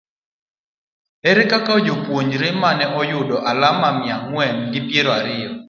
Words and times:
Ere 1.29 1.43
kaka 1.51 1.73
japuonjre 1.85 2.47
ma 2.61 2.69
ne 2.77 2.85
oyudo 3.01 3.37
alama 3.49 3.89
miya 3.97 4.15
ang'wen 4.21 4.55
gi 4.71 4.79
piero 4.87 5.09
ariyo 5.19 5.51